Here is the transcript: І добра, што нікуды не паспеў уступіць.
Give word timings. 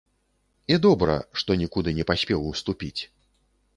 І 0.75 0.77
добра, 0.85 1.17
што 1.41 1.57
нікуды 1.65 1.95
не 1.99 2.05
паспеў 2.13 2.39
уступіць. 2.53 3.01